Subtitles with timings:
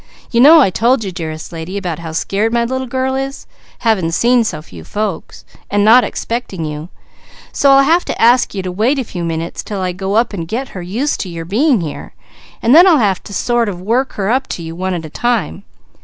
[0.31, 3.45] "You know I told you dearest lady, about how scared my little girl is,
[3.81, 6.89] having seen so few folks and not expecting you;
[7.51, 10.33] so I'll have to ask you to wait a few minutes 'til I go up
[10.33, 12.15] and get her used to your being here
[12.63, 15.09] and then I'll have to sort of work her up to you one at a
[15.11, 15.65] time.